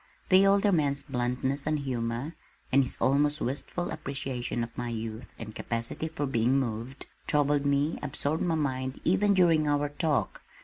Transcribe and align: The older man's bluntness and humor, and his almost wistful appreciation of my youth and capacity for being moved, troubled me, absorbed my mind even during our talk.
The 0.29 0.47
older 0.47 0.71
man's 0.71 1.03
bluntness 1.03 1.67
and 1.67 1.77
humor, 1.77 2.33
and 2.71 2.81
his 2.83 2.97
almost 2.99 3.39
wistful 3.39 3.91
appreciation 3.91 4.63
of 4.63 4.75
my 4.75 4.89
youth 4.89 5.31
and 5.37 5.53
capacity 5.53 6.07
for 6.07 6.25
being 6.25 6.57
moved, 6.59 7.05
troubled 7.27 7.67
me, 7.67 7.99
absorbed 8.01 8.41
my 8.41 8.55
mind 8.55 8.99
even 9.03 9.35
during 9.35 9.67
our 9.67 9.89
talk. 9.89 10.41